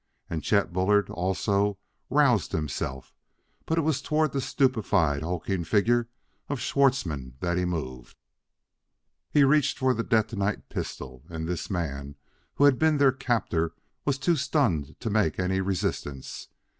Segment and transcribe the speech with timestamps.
[0.31, 1.77] And Chet Bullard also
[2.09, 3.13] roused himself;
[3.67, 6.09] but it was toward the stupefied, hulking figure
[6.49, 8.17] of Schwartzmann that he moved.
[9.29, 12.15] He reached for the detonite pistol, and this man
[12.55, 16.47] who had been their captor was too stunned to make any resistance.